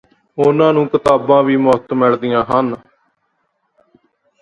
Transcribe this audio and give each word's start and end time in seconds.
ਉਨਾ੍ਹਂ 0.37 0.73
ਨੂੰ 0.73 0.87
ਕਿਤਾਬਾਂ 0.87 1.41
ਵੀ 1.43 1.57
ਮੁਫਤ 1.57 1.93
ਮਿਲਦੀਆਂ 1.95 2.43
ਹਨ 2.49 2.75